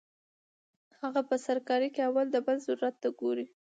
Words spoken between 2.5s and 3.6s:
ضرورت ته ګوري-